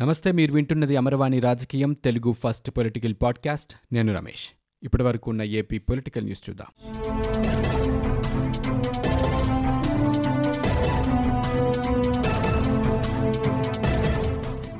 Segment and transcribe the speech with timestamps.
[0.00, 3.72] నమస్తే మీరు వింటున్నది అమరవాణి రాజకీయం తెలుగు ఫస్ట్ పొలిటికల్ పాడ్కాస్ట్.
[3.92, 4.48] నేను రమేష్.
[4.82, 6.66] ఇప్పటి వరకు ఉన్న ఏపీ పొలిటికల్ న్యూస్ చూద్దాం.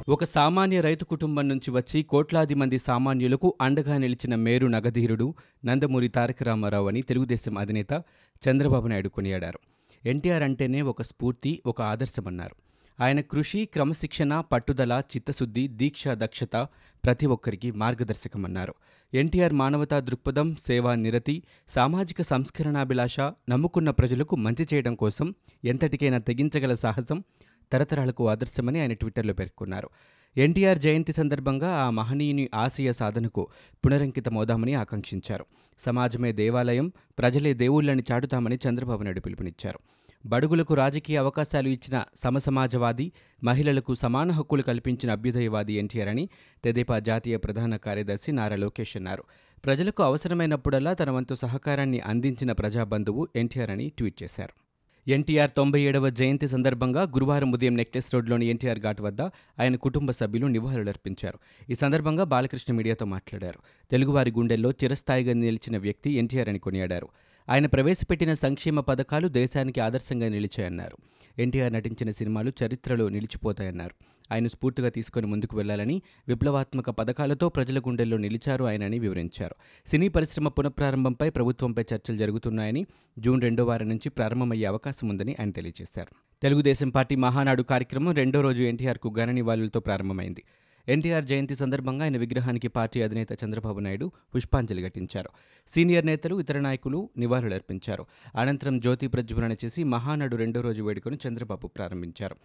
[0.08, 6.42] ఒక సామాన్య రైతు కుటుంబం నుంచి వచ్చి కోట్లాది మంది సామాన్యులకు అండగా నిలిచిన మేరు నగధీరుడు నందమూరి తారక
[6.42, 8.02] రామారావు అని తెలుగుదేశం అధినేత
[8.48, 9.58] చంద్రబాబు నాయుడు కొనియాడారు.
[10.04, 12.65] ఎన్టీఆర్ అంటేనే ఒక స్ఫూర్తి ఒక ఆదర్శమన్నారు.
[13.00, 16.56] ఆయన కృషి క్రమశిక్షణ పట్టుదల చిత్తశుద్ధి దీక్ష దక్షత
[17.04, 18.74] ప్రతి ఒక్కరికి మార్గదర్శకమన్నారు.
[19.14, 27.24] ఎన్టీఆర్ మానవతా దృక్పథం సేవా నిరతి సామాజిక సంస్కరణాభిలాష నమ్ముకున్న ప్రజలకు మంచి చేయడం కోసం ఎంతటికైనా తెగించగల సాహసం
[27.72, 29.90] తరతరాలకు ఆదర్శమని ఆయన ట్విట్టర్లో పేర్కొన్నారు.
[30.36, 33.48] ఎన్టీఆర్ జయంతి సందర్భంగా ఆ మహనీయుని ఆశయ సాధనకు
[33.86, 35.46] పునరంకితమవుదామని ఆకాంక్షించారు.
[35.86, 39.78] సమాజమే దేవాలయం ప్రజలే దేవుళ్ళని చాటుతామని చంద్రబాబు నాయుడు పిలుపునిచ్చారు.
[40.26, 43.12] బడుగులకు రాజకీయ అవకాశాలు ఇచ్చిన సమసమాజవాది
[43.44, 46.28] మహిళలకు సమాన హక్కులు కల్పించిన అభ్యుదయవాది ఎన్టీఆర్ అని
[46.64, 49.24] తెదేపా జాతీయ ప్రధాన కార్యదర్శి నారా లోకేష్ అన్నారు.
[49.64, 54.66] ప్రజలకు అవసరమైనప్పుడల్లా తన వంతు సహకారాన్ని అందించిన ప్రజాబంధువు ఎన్టీఆర్ అని ట్వీట్ చేశారు.
[55.10, 59.22] ఎన్టీఆర్ తొంభై ఏడవ జయంతి సందర్భంగా గురువారం ఉదయం నెక్లెస్ రోడ్లోని ఎన్టీఆర్ ఘాట్ వద్ద
[59.60, 61.38] ఆయన కుటుంబ సభ్యులు నివాళులర్పించారు.
[61.70, 63.58] ఈ సందర్భంగా బాలకృష్ణ మీడియాతో మాట్లాడారు.
[63.90, 67.08] తెలుగువారి గుండెల్లో చిరస్థాయిగా నిలిచిన వ్యక్తి ఎన్టీఆర్ అని కొనియాడారు.
[67.48, 70.96] ఆయన ప్రవేశపెట్టిన సంక్షేమ పథకాలు దేశానికి ఆదర్శంగా నిలిచాయన్నారు.
[71.38, 73.94] ఎన్టీఆర్ నటించిన సినిమాలు చరిత్రలో నిలిచిపోతాయన్నారు.
[74.32, 79.54] ఆయన స్ఫూర్తిగా తీసుకుని ముందుకు వెళ్ళాలని విప్లవాత్మక పథకాలతో ప్రజల గుండెల్లో నిలిచారు ఆయనని వివరించారు.
[79.90, 82.86] సినీ పరిశ్రమ పునఃప్రారంభంపై ప్రభుత్వంపై చర్చలు జరుగుతున్నాయని
[83.18, 86.14] జూన్ రెండో వారం నుంచి ప్రారంభమయ్యే అవకాశం ఉందని ఆయన తెలియజేశారు.
[86.42, 90.44] తెలుగుదేశం పార్టీ మహానాడు కార్యక్రమం రెండో రోజు ఎన్టీఆర్కు ఘన నివాళులతో ప్రారంభమైంది.
[90.88, 95.30] ఎన్టీఆర్ జయంతి సందర్భంగా ఆయన విగ్రహానికి పార్టీ అధినేత చంద్రబాబు నాయుడు పుష్పాంజలి ఘటించారు.
[95.74, 98.06] సీనియర్ నేతలు ఇతర నాయకులు నివాళులర్పించారు.
[98.36, 102.36] అనంతరం జ్యోతి ప్రజ్వలన చేసి మహానాడు రెండో రోజు వేడుకను చంద్రబాబు ప్రారంభించారు.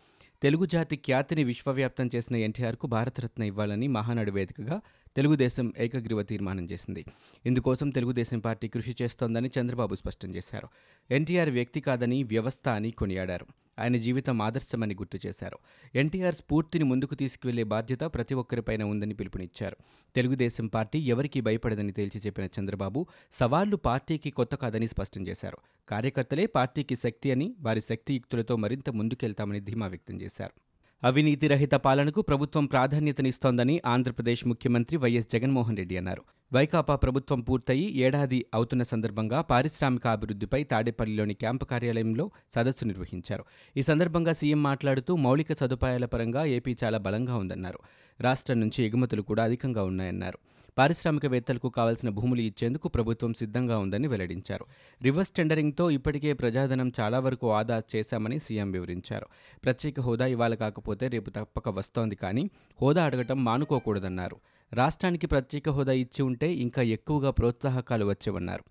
[0.41, 4.81] తెలుగు జాతి ఖ్యాతిని విశ్వవ్యాప్తం చేసిన ఎన్టీఆర్కు భారతరత్న ఇవ్వాలని మహానాడు వేదికగా
[5.15, 7.05] తెలుగుదేశం ఏకగ్రీవ తీర్మానం చేసింది.
[7.45, 10.67] ఇందుకోసం తెలుగుదేశం పార్టీ కృషి చేస్తోందని చంద్రబాబు స్పష్టం చేశారు.
[11.11, 13.45] ఎన్టీఆర్ వ్యక్తి కాదని వ్యవస్థ అని కొనియాడారు.
[13.79, 15.57] ఆయన జీవితం ఆదర్శమని గుర్తు చేశారు.
[15.95, 19.77] ఎన్టీఆర్ స్ఫూర్తిని ముందుకు తీసుకువెళ్ళే బాధ్యత ప్రతి ఒక్కరిపైన ఉందని పిలుపునిచ్చారు.
[20.15, 25.57] తెలుగుదేశం పార్టీ ఎవరికీ భయపడదని తేల్చి చెప్పిన చంద్రబాబు సవాళ్ళు పార్టీకి కొత్త కాదని స్పష్టం చేశారు.
[25.89, 30.70] కార్యకర్తలే పార్టీకి శక్తి అని వారి శక్తియుక్తులతో మరింత ముందుకెళ్తామని ధీమా వ్యక్తం చేశారు.
[31.03, 36.23] అవినీతి రహిత పాలనకు ప్రభుత్వం ప్రాధాన్యతనిస్తోందని ఆంధ్రప్రదేశ్ ముఖ్యమంత్రి వైఎస్ జగన్మోహన్ రెడ్డి అన్నారు.
[36.53, 43.43] వైకాపా ప్రభుత్వం పూర్తయి ఏడాది అవుతున్న సందర్భంగా పారిశ్రామిక అభివృద్ధిపై తాడేపల్లిలోని క్యాంపు కార్యాలయంలో సదస్సు నిర్వహించారు.
[43.77, 47.79] ఈ సందర్భంగా సీఎం మాట్లాడుతూ మౌలిక సదుపాయాల పరంగా ఏపీ చాలా బలంగా ఉందన్నారు.
[48.21, 50.39] రాష్ట్రం నుంచి ఎగుమతులు కూడా అధికంగా ఉన్నాయన్నారు.
[50.77, 54.65] పారిశ్రామికవేత్తలకు కావాల్సిన భూములు ఇచ్చేందుకు ప్రభుత్వం సిద్ధంగా ఉందని వెల్లడించారు.
[55.01, 59.27] రివర్స్ టెండరింగ్తో ఇప్పటికే ప్రజాధనం చాలా వరకు ఆదా చేశామని సీఎం వివరించారు.
[59.63, 62.49] ప్రత్యేక హోదా ఇవాళ కాకపోతే రేపు తప్పక వస్తోంది కానీ
[62.81, 64.37] హోదా అడగటం మానుకోకూడదన్నారు.
[64.73, 68.63] రాష్ట్రానికి ప్రత్యేక హోదా ఇచ్చి ఉంటే ఇంకా ఎక్కువగా ప్రోత్సాహకాలు వచ్చేవన్నారు.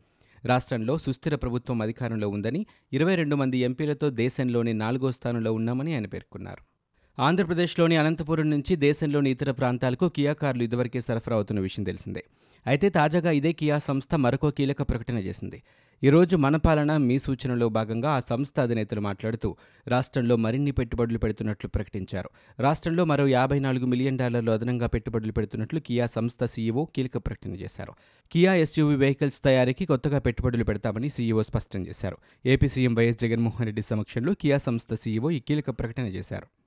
[0.46, 6.69] రాష్ట్రంలో సుస్థిర ప్రభుత్వం అధికారంలో ఉందని ఇరవై రెండు మంది ఎంపీలతో దేశంలోనే నాలుగో స్థానంలో ఉన్నామని ఆయన పేర్కొన్నారు.
[7.18, 12.24] ఆంధ్రప్రదేశ్లోని అనంతపురం నుంచి దేశంలోని ఇతర ప్రాంతాలకు కియా కార్లు ఇదివరకే సరఫరా అవుతున్న విషయం తెలిసిందే.
[12.66, 15.62] అయితే తాజాగా ఇదే కియా సంస్థ మరొక కీలక ప్రకటన చేసింది.
[16.04, 19.56] ఈరోజు మన పాలన మీ సూచనలో భాగంగా ఆ సంస్థ అధినేతలు మాట్లాడుతూ
[19.88, 22.30] రాష్ట్రంలో మరిన్ని పెట్టుబడులు పెడుతున్నట్లు ప్రకటించారు.
[22.60, 27.92] రాష్ట్రంలో మరో యాభై నాలుగు మిలియన్ డాలర్లు అదనంగా పెట్టుబడులు పెడుతున్నట్లు కియా సంస్థ సీఈఓ కీలక ప్రకటన చేశారు.
[28.32, 32.16] కియా ఎస్యూవీ వెహికల్స్ తయారీకి కొత్తగా పెట్టుబడులు పెడతామని సీఈఓ స్పష్టం చేశారు.
[32.46, 36.59] AP CM YS Jaganmohan Reddy సమక్షంలో కియా సంస్థ సీఈఓ ఈ కీలక ప్రకటన చేశారు.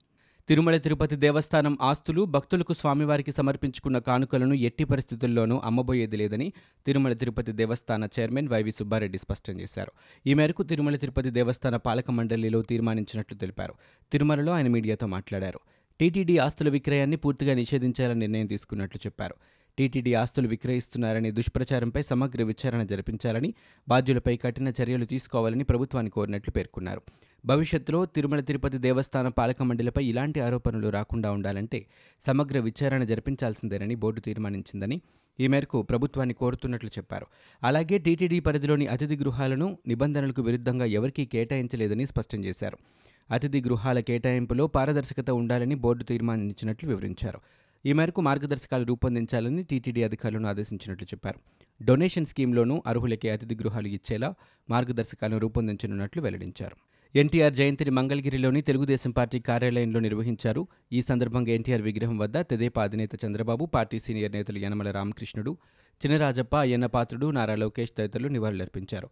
[0.47, 6.53] తిరుమల తిరుపతి దేవస్థానం ఆస్తులు భక్తులకు స్వామివారికి సమర్పించుకున్న కానుకలను ఎట్టి పరిస్థితుల్లోనూ అమ్మబోయేది లేదని
[6.85, 9.91] తిరుమల తిరుపతి దేవస్థాన చైర్మన్ వైవి సుబ్బారెడ్డి స్పష్టం చేశారు.
[10.27, 13.73] ఈ మేరకు తిరుమల తిరుపతి దేవస్థాన పాలక మండలిలో తీర్మానించినట్లు తెలిపారు.
[14.11, 15.59] తిరుమలలో ఆయన మీడియాతో మాట్లాడారు.
[15.99, 19.35] టీటీడీ ఆస్తుల విక్రయాన్ని పూర్తిగా నిషేధించాలని నిర్ణయం తీసుకున్నట్లు చెప్పారు.
[19.77, 23.53] టీటీడీ ఆస్తులు విక్రయిస్తున్నారనే దుష్ప్రచారంపై సమగ్ర విచారణ జరిపించాలని
[23.87, 27.01] బాధ్యులపై కఠిన చర్యలు తీసుకోవాలని ప్రభుత్వాన్ని కోరినట్లు పేర్కొన్నారు.
[27.45, 31.85] భవిష్యత్తులో తిరుమల తిరుపతి దేవస్థాన పాలక మండలిపై ఇలాంటి ఆరోపణలు రాకుండా ఉండాలంటే
[32.25, 35.01] సమగ్ర విచారణ జరిపించాల్సిందేనని బోర్డు తీర్మానించిందని
[35.39, 37.25] ఈ మేరకు ప్రభుత్వాన్ని కోరుతున్నట్లు చెప్పారు.
[37.63, 42.77] అలాగే టీటీడీ పరిధిలోని అతిథి గృహాలను నిబంధనలకు విరుద్ధంగా ఎవరికీ కేటాయించలేదని స్పష్టం చేశారు.
[43.31, 47.39] అతిథి గృహాల కేటాయింపులో పారదర్శకత ఉండాలని బోర్డు తీర్మానించినట్లు వివరించారు.
[47.85, 51.39] ఈ మేరకు మార్గదర్శకాలు రూపొందించాలని టీటీడీ అధికారులను ఆదేశించినట్లు చెప్పారు.
[51.83, 54.33] డొనేషన్ స్కీమ్లోనూ అర్హులకే అతిథి గృహాలు ఇచ్చేలా
[54.69, 56.75] మార్గదర్శకాలను రూపొందించనున్నట్లు వెల్లడించారు.
[57.15, 60.67] ఎన్టీఆర్ జయంతిని మంగళగిరిలోని తెలుగుదేశం పార్టీ కార్యాలయంలో నిర్వహించారు.
[60.93, 65.57] ఈ సందర్భంగా ఎన్టీఆర్ విగ్రహం వద్ద తెదేపా అధినేత చంద్రబాబు పార్టీ సీనియర్ నేతలు యనమల రామకృష్ణుడు
[66.01, 69.09] చినరాజప్ప అయ్యన్న పాత్రుడు నారా లోకేష్ తదితరులు నివాళులర్పించారు.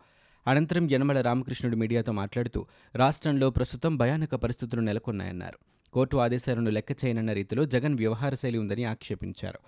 [0.48, 2.65] అనంతరం యనమల రామకృష్ణుడు మీడియాతో మాట్లాడుతూ
[2.95, 5.59] రాష్ట్రంలో ప్రస్తుతం భయానక పరిస్థితులు నెలకొన్నాయన్నారు.
[5.94, 9.59] కోర్టు ఆదేశాలను లెక్క చేయనన్న రీతిలో జగన్ వ్యవహార శైలి ఉందని ఆక్షేపించారు.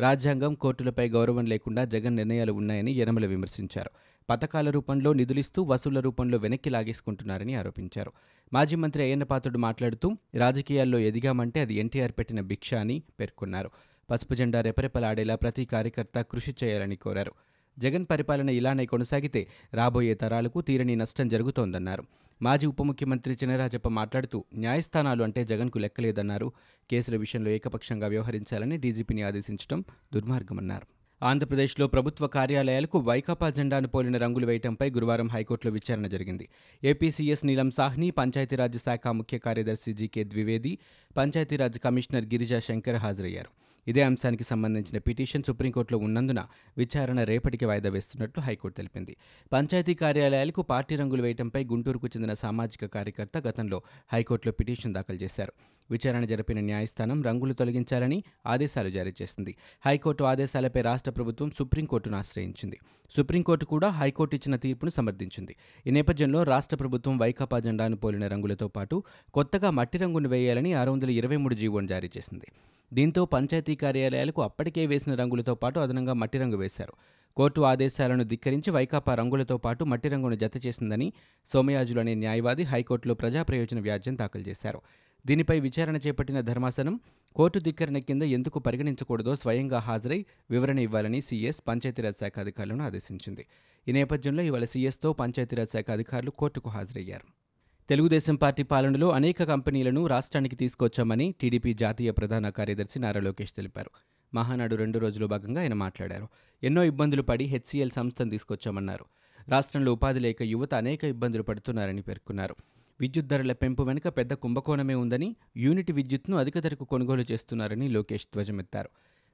[0.00, 3.90] రాజ్యాంగం కోర్టులపై గౌరవం లేకుండా జగన్ నిర్ణయాలు ఉన్నాయని యనమల విమర్శించారు.
[4.30, 8.12] పథకాల రూపంలో నిధులిస్తూ వసూళ్ళ రూపంలో వెనక్కి లాగేసుకుంటున్నారని ఆరోపించారు.
[8.52, 13.70] మాజీ మంత్రి అయ్యన్నపాత్రుడు మాట్లాడుతూ రాజకీయాల్లో ఎదిగామంటే అది ఎన్టీఆర్ పెట్టిన భిక్ష అని పేర్కొన్నారు.
[14.10, 17.32] పసుపు జెండా రెపరెపలాడేలా ప్రతి కార్యకర్త కృషి చేయాలని కోరారు.
[17.78, 22.04] జగన్ పరిపాలన ఇలానే కొనసాగితే రాబోయే తరాలకు తీరని నష్టం జరుగుతోందన్నారు.
[22.42, 26.52] మాజీ ఉప ముఖ్యమంత్రి చినరాజప్ప మాట్లాడుతూ న్యాయస్థానాలు అంటే జగన్కు లెక్కలేదన్నారు.
[26.90, 29.84] కేసుల విషయంలో ఏకపక్షంగా వ్యవహరించాలని డీజీపీని ఆదేశించడం
[30.14, 30.99] దుర్మార్గమన్నారు.
[31.22, 36.48] ఆంధ్రప్రదేశ్లో ప్రభుత్వ కార్యాలయాలకు వైకాపా జెండాను పోలిన రంగులు వేయటంపై గురువారం హైకోర్టులో విచారణ జరిగింది.
[36.84, 40.78] ఏపీసీఎస్ నీలం సాహ్ని పంచాయతీరాజ్ శాఖ ముఖ్య కార్యదర్శి జీకే ద్వివేది
[41.16, 43.69] పంచాయతీరాజ్ కమిషనర్ గిరిజా శంకర్ హాజరయ్యారు.
[43.88, 46.46] ఇదే అంశానికి సంబంధించిన పిటిషన్ సుప్రీంకోర్టులో ఉన్నందున
[46.78, 49.16] విచారణ రేపటికి వాయిదా వేస్తున్నట్లు హైకోర్టు తెలిపింది.
[49.52, 53.82] పంచాయతీ కార్యాలయాలకు పార్టీ రంగులు వేయటంపై గుంటూరుకు చెందిన సామాజిక కార్యకర్త గతంలో
[54.12, 55.52] హైకోర్టులో పిటిషన్ దాఖలు చేశారు.
[55.90, 59.56] విచారణ జరిపిన న్యాయస్థానం రంగులు తొలగించాలని ఆదేశాలు జారీ చేసింది.
[59.86, 62.78] హైకోర్టు ఆదేశాలపై రాష్ట్ర ప్రభుత్వం సుప్రీంకోర్టును ఆశ్రయించింది.
[63.16, 65.56] సుప్రీంకోర్టు కూడా హైకోర్టు ఇచ్చిన తీర్పును సమర్థించింది.
[65.86, 69.02] ఈ నేపథ్యంలో రాష్ట్ర ప్రభుత్వం వైకాపా జెండాను పోలిన రంగులతో పాటు
[69.34, 72.46] కొత్తగా మట్టి రంగును వేయాలని ఆరు వందల ఇరవై మూడు జీవోను జారీ చేసింది.
[72.94, 76.92] దీంతో పంచాయతీ కార్యాలయాలకు అప్పటికే వేసిన రంగులతో పాటు అదనంగా మట్టి రంగు వేశారు.
[77.36, 81.12] కోర్టు ఆదేశాలను ధిక్కరించి వైకాపా రంగులతో పాటు మట్టి రంగును జత చేసిందని
[81.52, 84.80] సోమయాజులు అనే న్యాయవాది హైకోర్టులో ప్రజా ప్రయోజన వ్యాజ్యం దాఖలు చేశారు.
[85.26, 87.00] దీనిపై విచారణ చేపట్టిన ధర్మాసనం
[87.36, 93.46] కోర్టు ధిక్కరణ కింద ఎందుకు పరిగణించకూడదో స్వయంగా హాజరై వివరణ ఇవ్వాలని సీఎస్ పంచాయతీరాజ్ శాఖ అధికారులను ఆదేశించింది.
[93.88, 97.49] ఈ నేపథ్యంలో ఇవాళ సీఎస్తో పంచాయతీరాజ్ శాఖ అధికారులు కోర్టుకు హాజరయ్యారు.
[97.90, 103.90] తెలుగుదేశం పార్టీ పాలనలో అనేక కంపెనీలను రాష్ట్రానికి తీసుకొచ్చామని టీడీపీ జాతీయ ప్రధాన కార్యదర్శి నారా లోకేష్ తెలిపారు.
[104.34, 106.28] మహానాడు రెండు రోజుల భాగంగా ఆయన మాట్లాడారు.
[106.62, 109.04] ఎన్నో ఇబ్బందులు పడి హెచ్సీఎల్ సంస్థను తీసుకొచ్చామన్నారు.
[109.48, 112.56] రాష్ట్రంలో ఉపాధి లేక యువత అనేక ఇబ్బందులు పడుతున్నారని పేర్కొన్నారు.
[113.00, 118.88] విద్యుత్ ధరల పెంపు వెనుక పెద్ద కుంభకోణమే ఉందని యూనిట్ విద్యుత్ను అధిక ధరకు కొనుగోలు చేస్తున్నారని లోకేష్ ధ్వజమెత్తారు.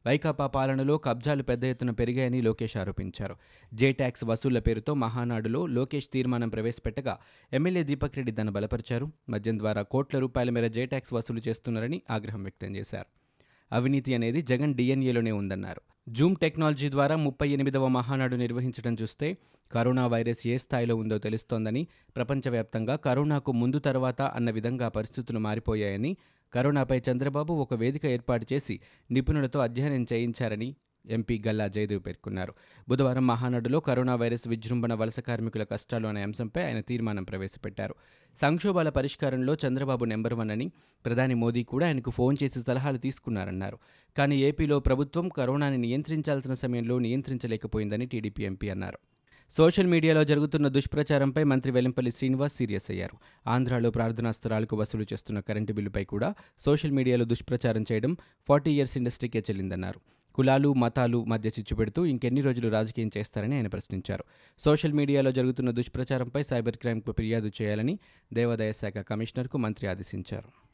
[0.05, 3.37] వైకాపా పాలనలో కబ్జాలు పెద్ద ఎత్తున పెరిగాయని లోకేష్ ఆరోపించారు.
[3.75, 7.19] జే ట్యాక్స్ వసూళ్ళ పేరుతో మహానాడులో లోకేష్ తీర్మానం ప్రవేశపెట్టగా
[7.53, 9.13] ఎమ్మెల్యే దీపక్ రెడ్డి దాన్ని బలపరిచారు.
[9.29, 13.09] మద్యం ద్వారా కోట్ల రూపాయల మేర జే ట్యాక్స్ వసూలు చేస్తున్నారని ఆగ్రహం వ్యక్తం చేశారు.
[13.73, 15.81] అవినీతి అనేది జగన్ డిఎన్ఏలోనే ఉందన్నారు.
[16.09, 19.29] జూమ్ టెక్నాలజీ ద్వారా ముప్పై ఎనిమిదవ మహానాడు నిర్వహించడం చూస్తే
[19.73, 26.17] కరోనా వైరస్ ఏ స్థాయిలో ఉందో తెలుస్తోందని ప్రపంచవ్యాప్తంగా కరోనాకు ముందు తర్వాత అన్న విధంగా పరిస్థితులు మారిపోయాయని
[26.53, 30.77] కరోనాపై చంద్రబాబు ఒక వేదిక ఏర్పాటు చేసి నిపుణులతో అధ్యయనం చేయించారని
[31.09, 32.55] ఎంపీ గల్లా జయదేవ్ పేర్కొన్నారు.
[32.89, 37.95] బుధవారం మహానాడులో కరోనా వైరస్ విజృంభణ వలస కార్మికుల కష్టాలు అనే అంశంపై ఆయన తీర్మానం ప్రవేశపెట్టారు.
[38.43, 40.71] సంక్షోభాల పరిష్కారంలో చంద్రబాబు నెంబర్ వన్ అని
[41.05, 43.79] ప్రధాని మోదీ కూడా ఆయనకు ఫోన్ చేసి సలహాలు తీసుకున్నారన్నారు.
[44.17, 48.99] కానీ ఏపీలో ప్రభుత్వం కరోనాని నియంత్రించాల్సిన సమయంలో నియంత్రించలేకపోయిందని టీడీపీ ఎంపీ అన్నారు.
[49.51, 53.17] సోషల్ మీడియాలో జరుగుతున్న దుష్ప్రచారంపై మంత్రి వెల్లంపల్లి శ్రీనివాస్ సీరియస్ అయ్యారు.
[53.47, 58.17] ఆంధ్రాలో ప్రార్థనా స్థలాలకు వసూలు చేస్తున్న కరెంటు బిల్లుపై కూడా సోషల్ మీడియాలో దుష్ప్రచారం చేయడం
[58.49, 60.01] ఫార్టీ ఇయర్స్ ఇండస్ట్రీకే చెల్లిందన్నారు.
[60.35, 64.25] కులాలు మతాలు మధ్య చిచ్చుపెడుతూ ఇంకెన్ని రోజులు రాజకీయం చేస్తారని ఆయన ప్రశ్నించారు.
[64.59, 67.99] సోషల్ మీడియాలో జరుగుతున్న దుష్ప్రచారంపై సైబర్ క్రైమ్కు ఫిర్యాదు చేయాలని
[68.33, 70.66] దేవాదాయ శాఖ కమిషనర్కు మంత్రి ఆదేశించారు.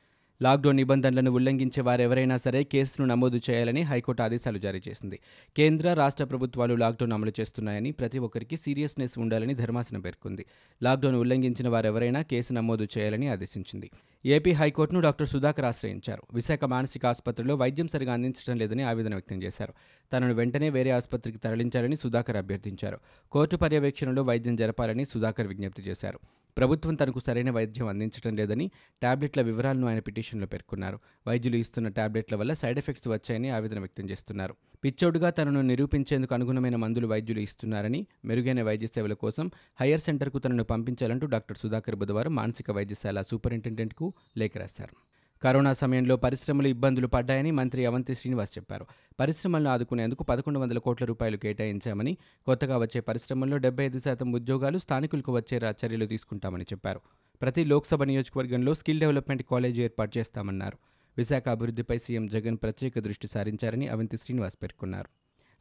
[0.42, 5.18] లాక్డౌన్ నిబంధనలను ఉల్లంఘించే వారెవరైనా సరే కేసును నమోదు చేయాలని హైకోర్టు ఆదేశాలు జారీ చేసింది.
[5.56, 10.46] కేంద్ర రాష్ట్ర ప్రభుత్వాలు లాక్డౌన్ అమలు చేస్తున్నాయని ప్రతి ఒక్కరికి సీరియస్నెస్ ఉండాలని ధర్మాసనం పేర్కొంది.
[10.82, 13.90] లాక్డౌన్ ఉల్లంఘించిన వారెవరైనా కేసు నమోదు చేయాలని ఆదేశించింది.
[14.26, 16.22] ఏపీ హైకోర్టును డాక్టర్ సుధాకర్ ఆశ్రయించారు.
[16.34, 19.74] విశాఖ మానసిక ఆసుపత్రిలో వైద్యం సరిగా అందించడం లేదని ఆవేదన వ్యక్తం చేశారు.
[20.12, 22.98] తనను వెంటనే వేరే ఆసుపత్రికి తరలించాలని సుధాకర్ అభ్యర్థించారు.
[23.32, 26.20] కోర్టు పర్యవేక్షణలో వైద్యం జరపాలని సుధాకర్ విజ్ఞప్తి చేశారు.
[26.56, 28.70] ప్రభుత్వం తనకు సరైన వైద్యం అందించడం లేదని
[29.02, 30.98] టాబ్లెట్ల వివరాలను ఆయన పిటిషన్లో పేర్కొన్నారు.
[31.28, 34.54] వైద్యులు ఇస్తున్న టాబ్లెట్ల వల్ల సైడ్ ఎఫెక్ట్స్ వచ్చాయని ఆవేదన వ్యక్తం చేస్తున్నారు.
[34.84, 39.50] పిచ్చోడుగా తనను నిరూపించేందుకు అనుగుణమైన మందులు వైద్యులు ఇస్తున్నారని మెరుగైన వైద్య సేవల కోసం
[39.80, 45.11] హయ్యర్ సెంటర్కు తనను పంపించాలంటూ డాక్టర్ సుధాకర్ బుధవారం మానసిక వైద్యశాల సూపరింటెండెంట్కు లేఖ రాశారు.
[45.42, 48.86] కరోనా సమయంలో పరిశ్రమలు ఇబ్బందులు పడ్డాయని మంత్రి అవంతి శ్రీనివాస్ చెప్పారు.
[49.20, 55.32] పరిశ్రమలను ఆదుకునేందుకు పదకొండు వందల కోట్ల రూపాయలు కేటాయించామని కొత్తగా వచ్చే పరిశ్రమల్లో డెబ్బై ఐదు శాతం ఉద్యోగాలు స్థానికులకు
[55.32, 57.00] వచ్చేలా చర్యలు తీసుకుంటామని చెప్పారు.
[57.42, 60.78] ప్రతి లోక్సభ నియోజకవర్గంలో స్కిల్ డెవలప్మెంట్ కాలేజీ ఏర్పాటు చేస్తామన్నారు.
[61.18, 65.10] విశాఖ అభివృద్ధిపై సీఎం జగన్ ప్రత్యేక దృష్టి సారించారని అవంతి శ్రీనివాస్ పేర్కొన్నారు.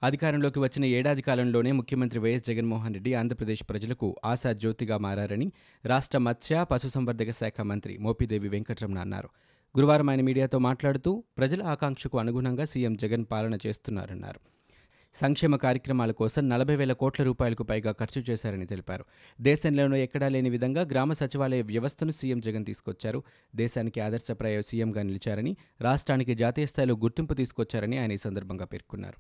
[0.03, 5.51] అధికారంలోకి వచ్చిన ఏడాది కాలంలోనే ముఖ్యమంత్రి వైఎస్ జగన్మోహన్ రెడ్డి ఆంధ్రప్రదేశ్ ప్రజలకు ఆశా జ్యోతిగా మారని
[5.85, 9.29] రాష్ట్ర మత్స్య పశుసంవర్ధక శాఖ మంత్రి మోపిదేవి వెంకటరమణ అన్నారు.
[9.77, 14.39] గురువారం ఆయన మీడియాతో మాట్లాడుతూ ప్రజల ఆకాంక్షకు అనుగుణంగా సీఎం జగన్ పాలన చేస్తున్నారన్నారు.
[15.15, 19.05] సంక్షేమ కార్యక్రమాల కోసం నలభై వేల కోట్ల రూపాయలకు పైగా ఖర్చు చేశారని తెలిపారు.
[19.41, 23.23] దేశంలోనూ ఎక్కడా లేని విధంగా గ్రామ సచివాలయ వ్యవస్థను సీఎం జగన్ తీసుకొచ్చారు.
[23.55, 29.17] దేశానికి ఆదర్శప్రాయ సీఎంగా నిలిచారని రాష్ట్రానికి జాతీయ స్థాయిలో గుర్తింపు తీసుకొచ్చారని ఆయన ఈ సందర్భంగా పేర్కొన్నారు.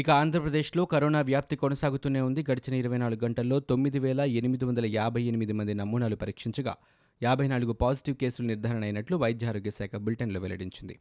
[0.00, 2.44] ఇక ఆంధ్రప్రదేశ్లో కరోనా వ్యాప్తి కొనసాగుతూనే ఉంది.
[2.50, 6.74] గడిచిన ఇరవై నాలుగు గంటల్లో తొమ్మిది వేల ఎనిమిది వందల యాభై ఎనిమిది మంది నమూనాలు పరీక్షించగా
[7.22, 10.98] యాభై నాలుగు పాజిటివ్ కేసులు నిర్ధారణ అయినట్లు వైద్యారోగ్య శాఖ బులెటిన్లో వెల్లడించింది.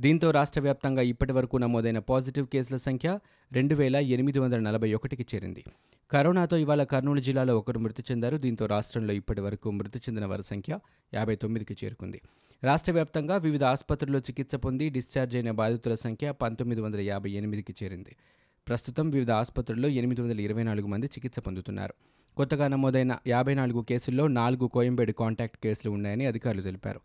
[0.00, 3.18] దీంతో రాష్ట్ర వ్యాప్తంగా ఇప్పటి వరకు నమోదైన పాజిటివ్ కేసుల సంఖ్య
[3.52, 5.64] రెండు వేల ఎనిమిది వందల నలభై ఒకటికి చేరింది.
[6.12, 8.36] కరోనాతో ఇవాళ కర్నూలు జిల్లాలో ఒకరు మృతి చెందారు.
[8.36, 10.78] దీంతో రాష్ట్రంలో ఇప్పటి వరకు మృతి చెందిన వారి సంఖ్య
[11.14, 12.20] యాభై తొమ్మిదికి చేరుకుంది.
[12.64, 18.16] రాష్ట్ర వ్యాప్తంగా వివిధ ఆసుపత్రుల్లో చికిత్స పొంది డిశ్చార్జ్ అయిన బాధితుల సంఖ్య పంతొమ్మిది వందల యాభై ఎనిమిదికి చేరింది.
[18.68, 21.94] ప్రస్తుతం వివిధ ఆసుపత్రుల్లో ఎనిమిది వందల ఇరవై నాలుగు మంది చికిత్స పొందుతున్నారు.
[22.36, 27.00] కొత్తగా నమోదైన యాభై నాలుగు కేసుల్లో నాలుగు కోయంబేడు కాంటాక్ట్ కేసులు ఉన్నాయని అధికారులు తెలిపారు.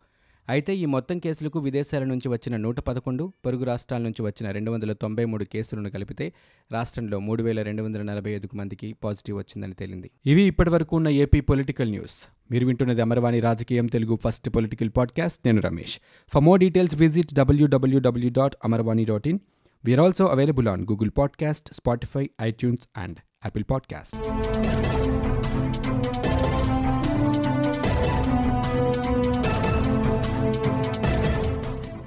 [0.48, 4.92] అయితే ఈ మొత్తం కేసులకు విదేశాల నుంచి వచ్చిన నూట పదకొండు పొరుగు రాష్ట్రాల నుంచి వచ్చిన రెండు వందల
[4.92, 6.32] తొంభై మూడు కేసులను కలిపితే
[6.72, 10.10] రాష్ట్రంలో మూడు వేల రెండు వందల నలభై ఐదు మందికి పాజిటివ్ వచ్చిందని తేలింది.
[10.26, 12.28] ఇవి ఇప్పటివరకు ఉన్న ఏపీ పొలిటికల్ న్యూస్.
[12.50, 15.40] మీరు వింటున్నది అమరవాణి రాజకీయం తెలుగు ఫస్ట్ పొలిటికల్ పాడ్కాస్ట్.
[15.46, 16.00] నేను Ramesh.
[16.28, 19.38] For more details visit WWW dot Amarvani dot in
[19.84, 24.16] we are also available on Google podcast Spotify iTunes and Apple podcast